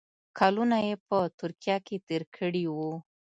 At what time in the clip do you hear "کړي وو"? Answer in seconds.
2.35-2.91